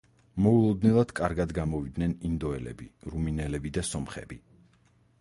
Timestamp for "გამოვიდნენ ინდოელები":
1.59-2.91